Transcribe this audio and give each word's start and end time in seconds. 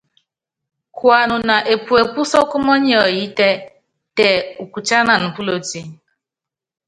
Kuanuna 0.97 1.55
epuepú 1.73 2.21
sɔ́kɔ́ 2.31 2.59
mɔniɔyítɛ, 2.65 3.49
tɛ 4.17 4.27
ukutiánan 4.63 5.23
púloti. 5.35 5.79